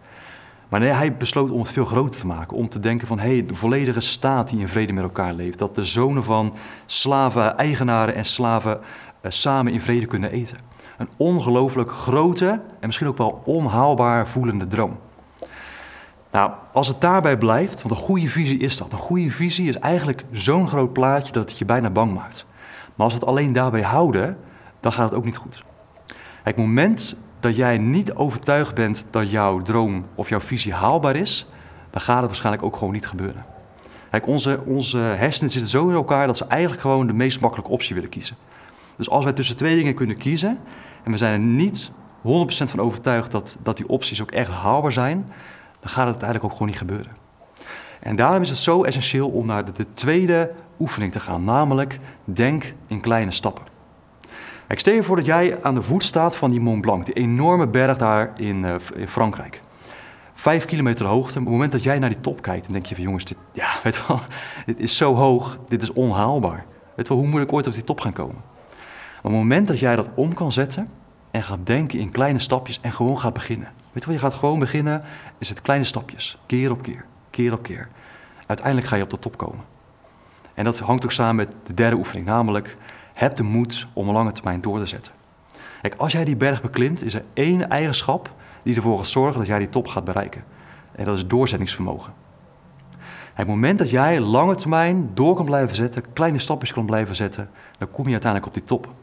Maar 0.69 0.81
hij 0.81 1.17
besloot 1.17 1.51
om 1.51 1.59
het 1.59 1.71
veel 1.71 1.85
groter 1.85 2.19
te 2.19 2.27
maken. 2.27 2.57
Om 2.57 2.69
te 2.69 2.79
denken 2.79 3.07
van, 3.07 3.19
hey, 3.19 3.45
de 3.45 3.55
volledige 3.55 3.99
staat 3.99 4.49
die 4.49 4.59
in 4.59 4.67
vrede 4.67 4.93
met 4.93 5.03
elkaar 5.03 5.33
leeft. 5.33 5.59
Dat 5.59 5.75
de 5.75 5.83
zonen 5.83 6.23
van 6.23 6.55
slaven, 6.85 7.57
eigenaren 7.57 8.15
en 8.15 8.25
slaven 8.25 8.79
uh, 8.79 9.31
samen 9.31 9.73
in 9.73 9.81
vrede 9.81 10.05
kunnen 10.05 10.31
eten. 10.31 10.57
Een 10.99 11.09
ongelooflijk 11.17 11.91
grote 11.91 12.47
en 12.47 12.85
misschien 12.85 13.07
ook 13.07 13.17
wel 13.17 13.41
onhaalbaar 13.45 14.27
voelende 14.27 14.67
droom. 14.67 14.99
Nou, 16.31 16.51
als 16.73 16.87
het 16.87 17.01
daarbij 17.01 17.37
blijft, 17.37 17.81
want 17.81 17.95
een 17.95 18.05
goede 18.05 18.27
visie 18.27 18.59
is 18.59 18.77
dat. 18.77 18.91
Een 18.91 18.97
goede 18.97 19.31
visie 19.31 19.67
is 19.67 19.79
eigenlijk 19.79 20.25
zo'n 20.31 20.67
groot 20.67 20.93
plaatje 20.93 21.31
dat 21.31 21.49
het 21.49 21.59
je 21.59 21.65
bijna 21.65 21.89
bang 21.89 22.13
maakt. 22.13 22.45
Maar 22.95 23.05
als 23.05 23.13
we 23.13 23.19
het 23.19 23.29
alleen 23.29 23.53
daarbij 23.53 23.81
houden, 23.81 24.37
dan 24.79 24.93
gaat 24.93 25.09
het 25.09 25.13
ook 25.13 25.25
niet 25.25 25.37
goed. 25.37 25.63
Het 26.43 26.57
moment 26.57 27.15
dat 27.39 27.55
jij 27.55 27.77
niet 27.77 28.13
overtuigd 28.13 28.73
bent 28.73 29.05
dat 29.09 29.31
jouw 29.31 29.61
droom 29.61 30.05
of 30.15 30.29
jouw 30.29 30.41
visie 30.41 30.73
haalbaar 30.73 31.15
is, 31.15 31.47
dan 31.89 32.01
gaat 32.01 32.17
het 32.17 32.25
waarschijnlijk 32.25 32.63
ook 32.63 32.75
gewoon 32.75 32.93
niet 32.93 33.07
gebeuren. 33.07 33.45
Kijk, 34.11 34.27
onze, 34.27 34.59
onze 34.65 34.97
hersenen 34.97 35.51
zitten 35.51 35.69
zo 35.69 35.87
in 35.87 35.95
elkaar 35.95 36.27
dat 36.27 36.37
ze 36.37 36.45
eigenlijk 36.45 36.81
gewoon 36.81 37.07
de 37.07 37.13
meest 37.13 37.39
makkelijke 37.41 37.71
optie 37.71 37.95
willen 37.95 38.09
kiezen. 38.09 38.35
Dus 38.95 39.09
als 39.09 39.23
wij 39.23 39.33
tussen 39.33 39.55
twee 39.55 39.75
dingen 39.75 39.93
kunnen 39.93 40.17
kiezen 40.17 40.59
en 41.03 41.11
we 41.11 41.17
zijn 41.17 41.33
er 41.33 41.47
niet 41.47 41.91
100% 41.91 42.21
van 42.47 42.79
overtuigd 42.79 43.31
dat, 43.31 43.57
dat 43.63 43.77
die 43.77 43.89
opties 43.89 44.21
ook 44.21 44.31
echt 44.31 44.51
haalbaar 44.51 44.91
zijn, 44.91 45.31
dan 45.79 45.89
gaat 45.89 46.07
het 46.07 46.15
eigenlijk 46.15 46.43
ook 46.43 46.51
gewoon 46.51 46.67
niet 46.67 46.77
gebeuren. 46.77 47.17
En 47.99 48.15
daarom 48.15 48.41
is 48.41 48.49
het 48.49 48.57
zo 48.57 48.83
essentieel 48.83 49.29
om 49.29 49.45
naar 49.45 49.73
de, 49.73 49.85
tweede 49.93 50.51
oefening 50.79 51.11
te 51.11 51.19
gaan, 51.19 51.43
namelijk 51.43 51.99
denk 52.23 52.73
in 52.87 53.01
kleine 53.01 53.31
stappen. 53.31 53.63
Ik 54.67 54.79
stel 54.79 54.93
je 54.93 55.03
voor 55.03 55.15
dat 55.15 55.25
jij 55.25 55.63
aan 55.63 55.75
de 55.75 55.81
voet 55.81 56.03
staat 56.03 56.35
van 56.35 56.49
die 56.49 56.59
Mont 56.59 56.81
Blanc, 56.81 57.05
die 57.05 57.15
enorme 57.15 57.67
berg 57.67 57.97
daar 57.97 58.31
in, 58.35 58.63
uh, 58.63 58.75
in 58.95 59.07
Frankrijk. 59.07 59.59
Vijf 60.33 60.65
kilometer 60.65 61.05
hoogte. 61.05 61.37
Op 61.37 61.43
het 61.43 61.53
moment 61.53 61.71
dat 61.71 61.83
jij 61.83 61.99
naar 61.99 62.09
die 62.09 62.19
top 62.19 62.41
kijkt, 62.41 62.63
dan 62.63 62.73
denk 62.73 62.85
je 62.85 62.95
van 62.95 63.03
jongens, 63.03 63.23
dit, 63.23 63.37
ja, 63.53 63.67
weet 63.83 64.07
wel, 64.07 64.19
dit 64.65 64.79
is 64.79 64.97
zo 64.97 65.15
hoog, 65.15 65.57
dit 65.67 65.81
is 65.81 65.93
onhaalbaar. 65.93 66.65
Weet 66.95 67.07
wel, 67.07 67.17
hoe 67.17 67.27
moet 67.27 67.41
ik 67.41 67.53
ooit 67.53 67.67
op 67.67 67.73
die 67.73 67.83
top 67.83 67.99
gaan 68.01 68.13
komen? 68.13 68.41
Op 69.21 69.23
het 69.23 69.39
moment 69.39 69.67
dat 69.67 69.79
jij 69.79 69.95
dat 69.95 70.09
om 70.15 70.33
kan 70.33 70.51
zetten 70.51 70.87
en 71.31 71.43
gaat 71.43 71.65
denken 71.65 71.99
in 71.99 72.11
kleine 72.11 72.39
stapjes 72.39 72.79
en 72.81 72.93
gewoon 72.93 73.19
gaat 73.19 73.33
beginnen. 73.33 73.67
Weet 73.91 74.03
je 74.03 74.09
wat, 74.09 74.19
je 74.19 74.25
gaat 74.25 74.39
gewoon 74.39 74.59
beginnen, 74.59 75.03
is 75.37 75.49
het 75.49 75.61
kleine 75.61 75.85
stapjes, 75.85 76.37
keer 76.45 76.71
op 76.71 76.81
keer, 76.81 77.05
keer 77.29 77.53
op 77.53 77.63
keer. 77.63 77.87
Uiteindelijk 78.45 78.87
ga 78.87 78.95
je 78.95 79.03
op 79.03 79.09
de 79.09 79.19
top 79.19 79.37
komen. 79.37 79.65
En 80.53 80.63
dat 80.63 80.79
hangt 80.79 81.03
ook 81.03 81.11
samen 81.11 81.35
met 81.35 81.55
de 81.63 81.73
derde 81.73 81.95
oefening, 81.95 82.25
namelijk 82.25 82.77
heb 83.13 83.35
de 83.35 83.43
moed 83.43 83.87
om 83.93 84.07
een 84.07 84.13
lange 84.13 84.31
termijn 84.31 84.61
door 84.61 84.79
te 84.79 84.85
zetten. 84.85 85.13
Kijk, 85.81 85.95
als 85.95 86.11
jij 86.11 86.25
die 86.25 86.35
berg 86.35 86.61
beklimt, 86.61 87.03
is 87.03 87.13
er 87.13 87.23
één 87.33 87.69
eigenschap 87.69 88.33
die 88.63 88.75
ervoor 88.75 88.97
gaat 88.97 89.07
zorgen 89.07 89.37
dat 89.37 89.47
jij 89.47 89.59
die 89.59 89.69
top 89.69 89.87
gaat 89.87 90.03
bereiken. 90.03 90.43
En 90.91 91.05
dat 91.05 91.17
is 91.17 91.27
doorzettingsvermogen. 91.27 92.13
Het 93.33 93.47
moment 93.47 93.79
dat 93.79 93.89
jij 93.89 94.19
lange 94.19 94.55
termijn 94.55 95.09
door 95.13 95.35
kan 95.35 95.45
blijven 95.45 95.75
zetten, 95.75 96.13
kleine 96.13 96.39
stapjes 96.39 96.73
kan 96.73 96.85
blijven 96.85 97.15
zetten, 97.15 97.49
dan 97.77 97.91
kom 97.91 98.05
je 98.05 98.11
uiteindelijk 98.11 98.51
op 98.51 98.53
die 98.53 98.67
top. 98.67 98.93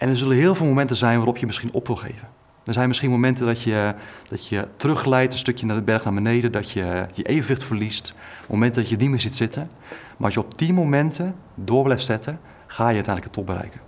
En 0.00 0.08
er 0.08 0.16
zullen 0.16 0.36
heel 0.36 0.54
veel 0.54 0.66
momenten 0.66 0.96
zijn 0.96 1.16
waarop 1.16 1.36
je 1.36 1.46
misschien 1.46 1.72
op 1.72 1.86
wil 1.86 1.96
geven. 1.96 2.28
Er 2.64 2.72
zijn 2.72 2.88
misschien 2.88 3.10
momenten 3.10 3.46
dat 3.46 3.62
je, 3.62 3.94
dat 4.28 4.48
je 4.48 4.68
terugglijdt, 4.76 5.32
een 5.32 5.38
stukje 5.38 5.66
naar 5.66 5.76
de 5.76 5.82
berg 5.82 6.04
naar 6.04 6.14
beneden, 6.14 6.52
dat 6.52 6.70
je 6.70 7.06
je 7.12 7.22
evenwicht 7.22 7.64
verliest. 7.64 8.14
Momenten 8.48 8.80
dat 8.82 8.90
je 8.90 8.96
niet 8.96 9.08
meer 9.10 9.20
ziet 9.20 9.34
zitten. 9.36 9.70
Maar 9.88 10.24
als 10.26 10.34
je 10.34 10.40
op 10.40 10.58
die 10.58 10.72
momenten 10.72 11.34
door 11.54 11.82
blijft 11.82 12.04
zetten, 12.04 12.40
ga 12.66 12.88
je 12.88 12.94
uiteindelijk 12.94 13.34
de 13.34 13.40
top 13.40 13.46
bereiken. 13.46 13.80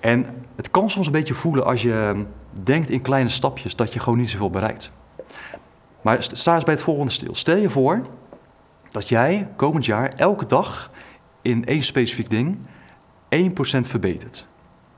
En 0.00 0.26
het 0.56 0.70
kan 0.70 0.90
soms 0.90 1.06
een 1.06 1.12
beetje 1.12 1.34
voelen 1.34 1.64
als 1.64 1.82
je 1.82 2.24
denkt 2.62 2.90
in 2.90 3.02
kleine 3.02 3.30
stapjes 3.30 3.76
dat 3.76 3.92
je 3.92 4.00
gewoon 4.00 4.18
niet 4.18 4.30
zoveel 4.30 4.50
bereikt. 4.50 4.90
Maar 6.00 6.22
sta 6.22 6.54
eens 6.54 6.64
bij 6.64 6.74
het 6.74 6.82
volgende 6.82 7.12
stil. 7.12 7.34
Stel 7.34 7.56
je 7.56 7.70
voor 7.70 8.06
dat 8.90 9.08
jij 9.08 9.48
komend 9.56 9.86
jaar 9.86 10.08
elke 10.08 10.46
dag 10.46 10.90
in 11.42 11.66
één 11.66 11.82
specifiek 11.82 12.30
ding 12.30 12.58
1% 13.36 13.80
verbetert. 13.80 14.46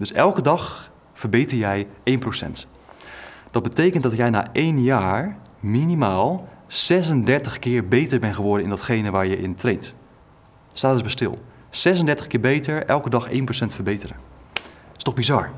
Dus 0.01 0.13
elke 0.13 0.43
dag 0.43 0.91
verbeter 1.13 1.59
jij 1.59 1.87
1%. 1.87 2.67
Dat 3.51 3.63
betekent 3.63 4.03
dat 4.03 4.17
jij 4.17 4.31
na 4.31 4.53
één 4.53 4.83
jaar 4.83 5.37
minimaal 5.59 6.49
36 6.67 7.59
keer 7.59 7.89
beter 7.89 8.21
bent 8.21 8.35
geworden 8.35 8.65
in 8.65 8.71
datgene 8.71 9.11
waar 9.11 9.27
je 9.27 9.39
in 9.39 9.55
traint. 9.55 9.95
Sta 10.73 10.93
eens 10.93 11.01
bij 11.01 11.11
stil. 11.11 11.39
36 11.71 12.27
keer 12.27 12.41
beter, 12.41 12.87
elke 12.87 13.11
dag 13.11 13.29
1% 13.31 13.33
verbeteren. 13.67 14.17
Dat 14.53 14.97
is 14.97 15.03
toch 15.03 15.15
bizar? 15.15 15.51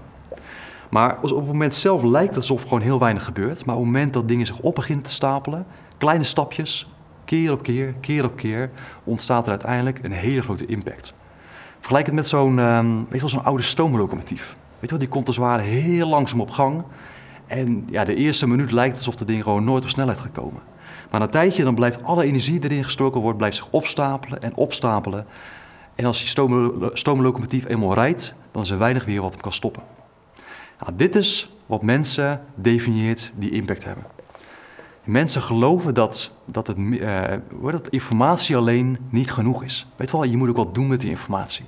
Maar 0.90 1.16
op 1.16 1.22
het 1.22 1.46
moment 1.46 1.74
zelf 1.74 2.02
lijkt 2.02 2.28
het 2.28 2.36
alsof 2.36 2.60
er 2.60 2.68
gewoon 2.68 2.82
heel 2.82 2.98
weinig 2.98 3.24
gebeurt. 3.24 3.64
Maar 3.64 3.74
op 3.74 3.82
het 3.82 3.92
moment 3.92 4.12
dat 4.12 4.28
dingen 4.28 4.46
zich 4.46 4.58
op 4.58 4.74
beginnen 4.74 5.04
te 5.04 5.12
stapelen, 5.12 5.66
kleine 5.98 6.24
stapjes, 6.24 6.88
keer 7.24 7.52
op 7.52 7.62
keer, 7.62 7.94
keer 8.00 8.24
op 8.24 8.36
keer, 8.36 8.70
ontstaat 9.04 9.44
er 9.44 9.50
uiteindelijk 9.50 10.04
een 10.04 10.12
hele 10.12 10.42
grote 10.42 10.66
impact. 10.66 11.14
Vergelijk 11.82 12.06
het 12.06 12.14
met 12.14 12.28
zo'n 12.28 12.56
wel, 13.08 13.28
zo'n 13.28 13.44
oude 13.44 13.62
stoomlocomotief. 13.62 14.46
Weet 14.48 14.80
je 14.80 14.88
wel, 14.88 14.98
die 14.98 15.08
komt 15.08 15.26
als 15.26 15.36
het 15.36 15.44
ware 15.44 15.62
heel 15.62 16.08
langzaam 16.08 16.40
op 16.40 16.50
gang. 16.50 16.84
En 17.46 17.84
ja, 17.90 18.04
de 18.04 18.14
eerste 18.14 18.48
minuut 18.48 18.70
lijkt 18.70 18.96
alsof 18.96 19.18
het 19.18 19.28
ding 19.28 19.42
gewoon 19.42 19.64
nooit 19.64 19.82
op 19.82 19.88
snelheid 19.88 20.20
gaat 20.20 20.32
komen. 20.32 20.62
Maar 21.10 21.20
na 21.20 21.26
een 21.26 21.32
tijdje 21.32 21.64
dan 21.64 21.74
blijft 21.74 22.02
alle 22.02 22.24
energie 22.24 22.64
erin 22.64 22.84
gestoken 22.84 23.20
wordt, 23.20 23.38
blijft 23.38 23.56
zich 23.56 23.70
opstapelen 23.70 24.42
en 24.42 24.56
opstapelen. 24.56 25.26
En 25.94 26.04
als 26.04 26.18
die 26.18 26.28
stoomlocomotief 26.92 27.68
eenmaal 27.68 27.94
rijdt, 27.94 28.34
dan 28.50 28.62
is 28.62 28.70
er 28.70 28.78
weinig 28.78 29.04
weer 29.04 29.20
wat 29.20 29.32
hem 29.32 29.40
kan 29.40 29.52
stoppen. 29.52 29.82
Nou, 30.78 30.92
dit 30.96 31.14
is 31.14 31.54
wat 31.66 31.82
mensen 31.82 32.40
definieert 32.54 33.32
die 33.34 33.50
impact 33.50 33.84
hebben. 33.84 34.04
Mensen 35.04 35.42
geloven 35.42 35.94
dat, 35.94 36.32
dat, 36.44 36.66
het, 36.66 36.76
uh, 36.78 37.24
dat 37.62 37.88
informatie 37.88 38.56
alleen 38.56 38.98
niet 39.10 39.32
genoeg 39.32 39.62
is. 39.62 39.86
Weet 39.96 40.10
wel, 40.10 40.24
je 40.24 40.36
moet 40.36 40.48
ook 40.48 40.56
wat 40.56 40.74
doen 40.74 40.86
met 40.86 41.00
die 41.00 41.10
informatie. 41.10 41.64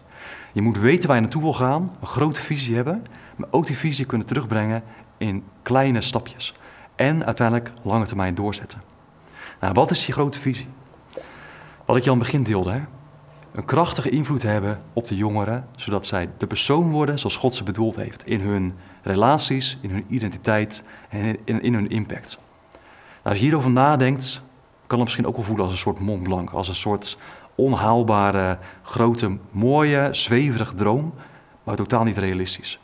Je 0.52 0.62
moet 0.62 0.78
weten 0.78 1.06
waar 1.06 1.16
je 1.16 1.22
naartoe 1.22 1.42
wil 1.42 1.52
gaan, 1.52 1.96
een 2.00 2.06
grote 2.06 2.40
visie 2.40 2.74
hebben, 2.74 3.04
maar 3.36 3.48
ook 3.50 3.66
die 3.66 3.76
visie 3.76 4.04
kunnen 4.04 4.26
terugbrengen 4.26 4.82
in 5.18 5.44
kleine 5.62 6.00
stapjes. 6.00 6.54
En 6.96 7.24
uiteindelijk 7.24 7.72
lange 7.82 8.06
termijn 8.06 8.34
doorzetten. 8.34 8.82
Nou, 9.60 9.72
wat 9.72 9.90
is 9.90 10.04
die 10.04 10.14
grote 10.14 10.38
visie? 10.38 10.68
Wat 11.84 11.96
ik 11.96 12.04
je 12.04 12.10
aan 12.10 12.18
het 12.18 12.26
begin 12.26 12.42
deelde, 12.42 12.70
hè? 12.70 12.80
een 13.52 13.64
krachtige 13.64 14.08
invloed 14.08 14.42
hebben 14.42 14.82
op 14.92 15.06
de 15.06 15.16
jongeren, 15.16 15.68
zodat 15.76 16.06
zij 16.06 16.30
de 16.38 16.46
persoon 16.46 16.90
worden 16.90 17.18
zoals 17.18 17.36
God 17.36 17.54
ze 17.54 17.62
bedoeld 17.62 17.96
heeft 17.96 18.26
in 18.26 18.40
hun 18.40 18.72
relaties, 19.02 19.78
in 19.80 19.90
hun 19.90 20.04
identiteit 20.08 20.82
en 21.08 21.62
in 21.62 21.74
hun 21.74 21.88
impact. 21.88 22.38
Als 23.24 23.38
je 23.38 23.44
hierover 23.44 23.70
nadenkt, 23.70 24.42
kan 24.86 24.98
het 24.98 25.04
misschien 25.06 25.26
ook 25.26 25.36
wel 25.36 25.44
voelen 25.44 25.64
als 25.64 25.74
een 25.74 25.80
soort 25.80 25.98
Mont 25.98 26.22
Blanc, 26.22 26.50
als 26.50 26.68
een 26.68 26.74
soort 26.74 27.18
onhaalbare, 27.54 28.58
grote, 28.82 29.36
mooie, 29.50 30.08
zweverige 30.10 30.74
droom, 30.74 31.14
maar 31.62 31.76
totaal 31.76 32.04
niet 32.04 32.18
realistisch. 32.18 32.80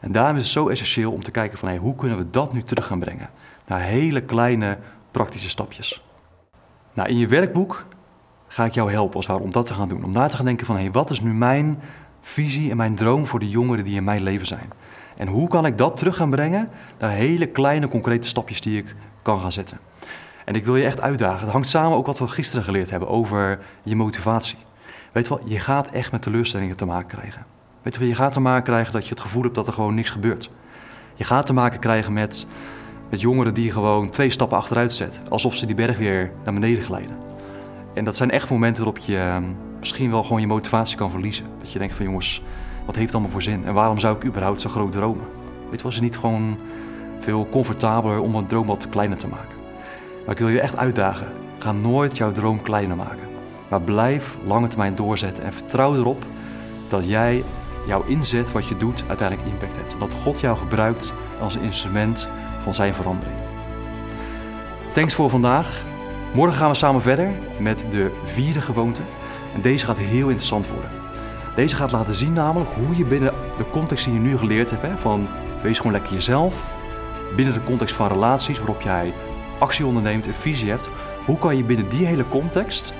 En 0.00 0.12
daarom 0.12 0.36
is 0.36 0.42
het 0.42 0.52
zo 0.52 0.68
essentieel 0.68 1.12
om 1.12 1.22
te 1.22 1.30
kijken 1.30 1.58
van 1.58 1.68
hey, 1.68 1.76
hoe 1.76 1.94
kunnen 1.94 2.18
we 2.18 2.30
dat 2.30 2.52
nu 2.52 2.62
terug 2.62 2.86
gaan 2.86 2.98
brengen 2.98 3.30
naar 3.66 3.80
hele 3.80 4.20
kleine 4.20 4.78
praktische 5.10 5.48
stapjes. 5.48 6.02
Nou, 6.92 7.08
in 7.08 7.18
je 7.18 7.26
werkboek 7.26 7.84
ga 8.46 8.64
ik 8.64 8.74
jou 8.74 8.90
helpen 8.90 9.16
als 9.16 9.26
het 9.26 9.40
om 9.40 9.50
dat 9.50 9.66
te 9.66 9.74
gaan 9.74 9.88
doen. 9.88 10.04
Om 10.04 10.12
na 10.12 10.28
te 10.28 10.36
gaan 10.36 10.44
denken 10.44 10.66
van, 10.66 10.76
hey, 10.76 10.90
wat 10.90 11.10
is 11.10 11.20
nu 11.20 11.32
mijn 11.32 11.80
visie 12.20 12.70
en 12.70 12.76
mijn 12.76 12.94
droom 12.94 13.26
voor 13.26 13.38
de 13.38 13.48
jongeren 13.48 13.84
die 13.84 13.96
in 13.96 14.04
mijn 14.04 14.22
leven 14.22 14.46
zijn? 14.46 14.72
En 15.16 15.28
hoe 15.28 15.48
kan 15.48 15.66
ik 15.66 15.78
dat 15.78 15.96
terug 15.96 16.16
gaan 16.16 16.30
brengen 16.30 16.68
naar 16.98 17.10
hele 17.10 17.46
kleine, 17.46 17.88
concrete 17.88 18.28
stapjes 18.28 18.60
die 18.60 18.78
ik 18.78 18.94
kan 19.24 19.40
gaan 19.40 19.52
zetten? 19.52 19.78
En 20.44 20.54
ik 20.54 20.64
wil 20.64 20.76
je 20.76 20.84
echt 20.84 21.00
uitdagen. 21.00 21.40
Het 21.40 21.52
hangt 21.52 21.68
samen 21.68 21.96
ook 21.96 22.06
wat 22.06 22.18
we 22.18 22.28
gisteren 22.28 22.64
geleerd 22.64 22.90
hebben 22.90 23.08
over 23.08 23.58
je 23.82 23.96
motivatie. 23.96 24.58
Weet 25.12 25.26
je 25.26 25.34
wel, 25.34 25.48
je 25.48 25.60
gaat 25.60 25.90
echt 25.90 26.12
met 26.12 26.22
teleurstellingen 26.22 26.76
te 26.76 26.84
maken 26.84 27.18
krijgen. 27.18 27.46
Weet 27.82 27.94
je 27.94 28.08
je 28.08 28.14
gaat 28.14 28.32
te 28.32 28.40
maken 28.40 28.62
krijgen 28.62 28.92
dat 28.92 29.04
je 29.04 29.10
het 29.10 29.20
gevoel 29.20 29.42
hebt 29.42 29.54
dat 29.54 29.66
er 29.66 29.72
gewoon 29.72 29.94
niks 29.94 30.10
gebeurt. 30.10 30.50
Je 31.14 31.24
gaat 31.24 31.46
te 31.46 31.52
maken 31.52 31.80
krijgen 31.80 32.12
met, 32.12 32.46
met 33.10 33.20
jongeren 33.20 33.54
die 33.54 33.72
gewoon 33.72 34.10
twee 34.10 34.30
stappen 34.30 34.58
achteruit 34.58 34.92
zetten. 34.92 35.28
Alsof 35.28 35.54
ze 35.54 35.66
die 35.66 35.74
berg 35.74 35.98
weer 35.98 36.32
naar 36.44 36.54
beneden 36.54 36.82
glijden. 36.82 37.16
En 37.94 38.04
dat 38.04 38.16
zijn 38.16 38.30
echt 38.30 38.50
momenten 38.50 38.84
waarop 38.84 39.04
je 39.04 39.18
ehm, 39.18 39.44
misschien 39.78 40.10
wel 40.10 40.22
gewoon 40.22 40.40
je 40.40 40.46
motivatie 40.46 40.96
kan 40.96 41.10
verliezen. 41.10 41.46
Dat 41.58 41.72
je 41.72 41.78
denkt 41.78 41.94
van 41.94 42.04
jongens, 42.04 42.42
wat 42.86 42.94
heeft 42.94 43.06
het 43.06 43.14
allemaal 43.14 43.32
voor 43.32 43.42
zin? 43.42 43.64
En 43.64 43.74
waarom 43.74 43.98
zou 43.98 44.16
ik 44.16 44.24
überhaupt 44.24 44.60
zo 44.60 44.70
groot 44.70 44.92
dromen? 44.92 45.26
Weet 45.70 45.80
je, 45.80 45.86
was 45.86 46.00
niet 46.00 46.18
gewoon 46.18 46.58
veel 47.24 47.48
comfortabeler 47.50 48.20
om 48.20 48.34
een 48.34 48.46
droom 48.46 48.66
wat 48.66 48.88
kleiner 48.88 49.18
te 49.18 49.28
maken? 49.28 49.56
Maar 50.24 50.34
ik 50.34 50.40
wil 50.40 50.48
je 50.48 50.60
echt 50.60 50.76
uitdagen. 50.76 51.26
Ga 51.58 51.72
nooit 51.72 52.16
jouw 52.16 52.32
droom 52.32 52.62
kleiner 52.62 52.96
maken. 52.96 53.28
Maar 53.68 53.80
blijf 53.80 54.36
lange 54.46 54.68
termijn 54.68 54.94
doorzetten 54.94 55.44
en 55.44 55.52
vertrouw 55.52 55.94
erop 55.94 56.24
dat 56.88 57.08
jij 57.08 57.44
jouw 57.86 58.04
inzet, 58.06 58.52
wat 58.52 58.68
je 58.68 58.76
doet, 58.76 59.04
uiteindelijk 59.08 59.48
impact 59.48 59.76
hebt. 59.76 60.00
Dat 60.00 60.12
God 60.22 60.40
jou 60.40 60.58
gebruikt 60.58 61.12
als 61.40 61.54
een 61.54 61.62
instrument 61.62 62.28
van 62.62 62.74
zijn 62.74 62.94
verandering. 62.94 63.38
Thanks 64.92 65.14
voor 65.14 65.30
vandaag. 65.30 65.82
Morgen 66.34 66.58
gaan 66.58 66.70
we 66.70 66.76
samen 66.76 67.02
verder 67.02 67.30
met 67.58 67.84
de 67.90 68.10
vierde 68.24 68.60
gewoonte. 68.60 69.00
En 69.54 69.60
deze 69.60 69.86
gaat 69.86 69.98
heel 69.98 70.26
interessant 70.26 70.68
worden. 70.68 70.90
Deze 71.54 71.76
gaat 71.76 71.92
laten 71.92 72.14
zien 72.14 72.32
namelijk 72.32 72.70
hoe 72.86 72.96
je 72.96 73.04
binnen 73.04 73.32
de 73.56 73.70
context 73.70 74.04
die 74.04 74.14
je 74.14 74.20
nu 74.20 74.38
geleerd 74.38 74.70
hebt, 74.70 74.82
hè, 74.82 74.96
van 74.98 75.28
wees 75.62 75.76
gewoon 75.76 75.92
lekker 75.92 76.12
jezelf, 76.12 76.54
binnen 77.36 77.54
de 77.54 77.64
context 77.64 77.94
van 77.94 78.08
relaties 78.08 78.58
waarop 78.58 78.80
jij 78.80 79.12
actie 79.58 79.86
onderneemt 79.86 80.26
en 80.26 80.34
visie 80.34 80.70
hebt, 80.70 80.88
hoe 81.24 81.38
kan 81.38 81.56
je 81.56 81.64
binnen 81.64 81.88
die 81.88 82.06
hele 82.06 82.28
context 82.28 82.94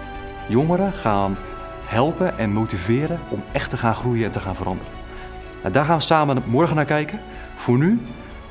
jongeren 0.48 0.92
gaan 0.92 1.36
helpen 1.84 2.38
en 2.38 2.50
motiveren 2.50 3.20
om 3.28 3.42
echt 3.52 3.70
te 3.70 3.76
gaan 3.76 3.94
groeien 3.94 4.24
en 4.24 4.32
te 4.32 4.40
gaan 4.40 4.56
veranderen. 4.56 4.92
Nou, 5.60 5.72
daar 5.74 5.84
gaan 5.84 5.96
we 5.96 6.02
samen 6.02 6.42
morgen 6.46 6.76
naar 6.76 6.84
kijken. 6.84 7.20
Voor 7.56 7.78
nu, 7.78 8.00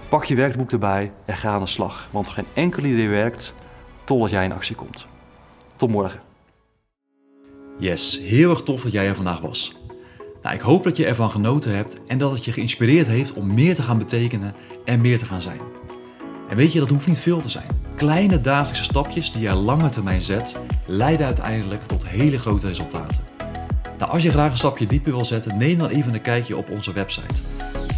pak 0.10 0.26
je 0.26 0.36
werkboek 0.36 0.72
erbij 0.72 1.12
en 1.26 1.38
ga 1.38 1.54
aan 1.54 1.60
de 1.60 1.66
slag. 1.66 2.08
Want 2.12 2.30
geen 2.30 2.46
enkel 2.54 2.84
idee 2.84 3.10
werkt 3.10 3.54
totdat 4.04 4.30
jij 4.30 4.44
in 4.44 4.52
actie 4.52 4.76
komt. 4.76 5.08
Tot 5.76 5.90
morgen. 5.90 6.20
Yes, 7.78 8.20
heel 8.20 8.50
erg 8.50 8.62
tof 8.62 8.82
dat 8.82 8.92
jij 8.92 9.08
er 9.08 9.16
vandaag 9.16 9.40
was. 9.40 9.76
Nou, 10.44 10.56
ik 10.56 10.62
hoop 10.62 10.84
dat 10.84 10.98
je 10.98 11.06
ervan 11.06 11.32
genoten 11.32 11.76
hebt 11.76 12.02
en 12.08 12.18
dat 12.18 12.32
het 12.32 12.46
je 12.46 12.52
geïnspireerd 12.52 13.08
heeft 13.08 13.34
om 13.34 13.54
meer 13.54 13.76
te 13.76 13.84
gaan 13.84 13.98
betekenen 13.98 14.54
en 14.86 15.02
meer 15.02 15.18
te 15.18 15.26
gaan 15.26 15.42
zijn. 15.42 15.60
En 16.50 16.56
weet 16.56 16.74
je, 16.74 16.80
dat 16.80 16.90
hoeft 16.90 17.08
niet 17.08 17.20
veel 17.20 17.40
te 17.40 17.50
zijn. 17.50 17.68
Kleine 17.96 18.42
dagelijkse 18.42 18.84
stapjes 18.84 19.32
die 19.32 19.42
je 19.42 19.54
lange 19.54 19.90
termijn 19.90 20.22
zet, 20.22 20.58
leiden 20.86 21.26
uiteindelijk 21.26 21.84
tot 21.84 22.08
hele 22.08 22.40
grote 22.40 22.68
resultaten. 22.68 23.22
Nou, 23.98 24.12
als 24.12 24.24
je 24.24 24.30
graag 24.30 24.52
een 24.52 24.58
stapje 24.58 24.88
dieper 24.88 25.12
wil 25.12 25.26
zetten, 25.26 25.58
neem 25.58 25.78
dan 25.78 25.90
even 25.90 26.14
een 26.14 26.22
kijkje 26.22 26.58
op 26.58 26.70
onze 26.70 26.94
website 26.94 27.42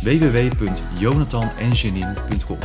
www.jonathanenjanine.com. 0.02 2.58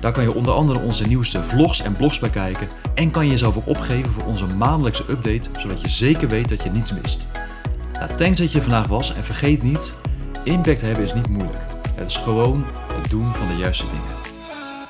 Daar 0.00 0.12
kan 0.12 0.22
je 0.22 0.34
onder 0.34 0.54
andere 0.54 0.78
onze 0.78 1.06
nieuwste 1.06 1.42
vlogs 1.42 1.82
en 1.82 1.92
blogs 1.92 2.18
bekijken 2.18 2.68
en 2.94 3.10
kan 3.10 3.24
je 3.24 3.30
jezelf 3.30 3.56
ook 3.56 3.68
opgeven 3.68 4.10
voor 4.10 4.24
onze 4.24 4.46
maandelijkse 4.46 5.04
update, 5.10 5.50
zodat 5.56 5.80
je 5.80 5.88
zeker 5.88 6.28
weet 6.28 6.48
dat 6.48 6.62
je 6.62 6.70
niets 6.70 6.92
mist. 6.92 7.26
Nou, 7.98 8.14
thanks 8.14 8.38
dat 8.38 8.52
je 8.52 8.62
vandaag 8.62 8.86
was 8.86 9.14
en 9.14 9.24
vergeet 9.24 9.62
niet, 9.62 9.94
impact 10.44 10.80
hebben 10.80 11.04
is 11.04 11.14
niet 11.14 11.28
moeilijk. 11.28 11.64
Het 11.94 12.10
is 12.10 12.16
gewoon 12.16 12.64
het 12.92 13.10
doen 13.10 13.34
van 13.34 13.48
de 13.48 13.56
juiste 13.56 13.84
dingen. 13.86 14.16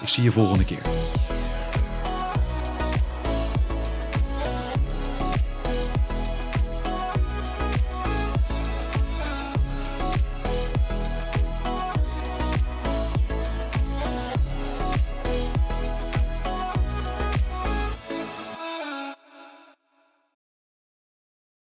Ik 0.00 0.08
zie 0.08 0.22
je 0.22 0.32
volgende 0.32 0.64
keer. 0.64 0.82